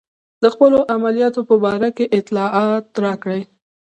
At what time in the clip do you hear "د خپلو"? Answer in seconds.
0.41-0.79